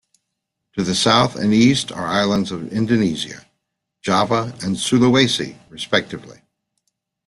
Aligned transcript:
To 0.73 0.83
the 0.83 0.95
south 0.95 1.35
and 1.35 1.53
east 1.53 1.91
are 1.91 2.07
islands 2.07 2.51
of 2.51 2.73
Indonesia: 2.73 3.45
Java 4.01 4.45
and 4.63 4.75
Sulawesi, 4.75 5.59
respectively. 5.69 6.41